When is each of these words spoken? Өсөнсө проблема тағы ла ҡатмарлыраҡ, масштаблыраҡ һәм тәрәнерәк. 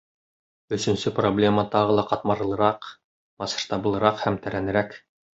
Өсөнсө 0.75 1.11
проблема 1.17 1.65
тағы 1.75 1.97
ла 1.99 2.05
ҡатмарлыраҡ, 2.13 2.87
масштаблыраҡ 3.43 4.21
һәм 4.23 4.39
тәрәнерәк. 4.47 4.97